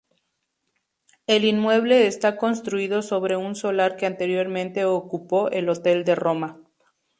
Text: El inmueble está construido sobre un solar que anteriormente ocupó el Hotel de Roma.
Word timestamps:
El 1.27 1.45
inmueble 1.45 2.07
está 2.07 2.35
construido 2.35 3.03
sobre 3.03 3.35
un 3.37 3.53
solar 3.53 3.97
que 3.97 4.07
anteriormente 4.07 4.83
ocupó 4.83 5.51
el 5.51 5.69
Hotel 5.69 6.03
de 6.05 6.15
Roma. 6.15 6.59